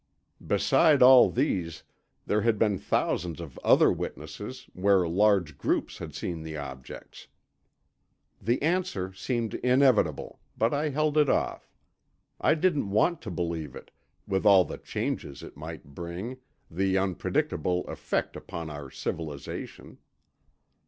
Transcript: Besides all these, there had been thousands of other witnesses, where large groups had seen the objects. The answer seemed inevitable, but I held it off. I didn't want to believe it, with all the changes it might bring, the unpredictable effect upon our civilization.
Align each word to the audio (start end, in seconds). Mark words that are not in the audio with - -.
Besides 0.43 1.03
all 1.03 1.29
these, 1.29 1.83
there 2.25 2.41
had 2.41 2.57
been 2.57 2.79
thousands 2.79 3.39
of 3.39 3.59
other 3.59 3.91
witnesses, 3.93 4.65
where 4.73 5.07
large 5.07 5.59
groups 5.59 5.99
had 5.99 6.15
seen 6.15 6.41
the 6.41 6.57
objects. 6.57 7.27
The 8.41 8.59
answer 8.63 9.13
seemed 9.13 9.53
inevitable, 9.53 10.39
but 10.57 10.73
I 10.73 10.89
held 10.89 11.19
it 11.19 11.29
off. 11.29 11.71
I 12.39 12.55
didn't 12.55 12.89
want 12.89 13.21
to 13.21 13.29
believe 13.29 13.75
it, 13.75 13.91
with 14.25 14.43
all 14.43 14.65
the 14.65 14.79
changes 14.79 15.43
it 15.43 15.55
might 15.55 15.93
bring, 15.93 16.37
the 16.71 16.97
unpredictable 16.97 17.85
effect 17.85 18.35
upon 18.35 18.71
our 18.71 18.89
civilization. 18.89 19.99